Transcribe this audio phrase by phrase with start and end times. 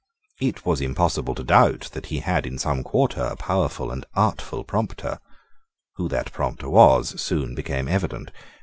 [0.39, 4.63] It was impossible to doubt that he had in some quarter a powerful and artful
[4.63, 5.19] prompter.
[5.97, 8.31] Who that prompter was soon became evident.